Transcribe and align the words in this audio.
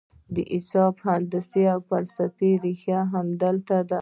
د 0.33 0.37
حساب، 0.53 0.93
هندسې 1.05 1.63
او 1.73 1.79
فلسفې 1.89 2.51
رېښې 2.63 2.97
همدلته 3.13 3.77
دي. 3.89 3.99